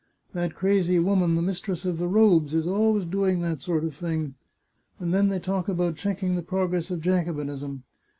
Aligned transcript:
That 0.33 0.55
crazy 0.55 0.97
woman 0.97 1.35
the 1.35 1.43
mistress 1.43 1.85
of 1.85 1.99
the 1.99 2.07
robes 2.07 2.55
is 2.55 2.65
always 2.65 3.05
doing 3.05 3.41
that 3.41 3.61
sort 3.61 3.83
of 3.83 3.93
thing. 3.93 4.33
And 4.99 5.13
then 5.13 5.29
they 5.29 5.37
talk 5.37 5.69
about 5.69 5.95
checking 5.95 6.35
the 6.35 6.41
progress 6.41 6.89
of 6.89 7.01
Jacobinism 7.01 7.83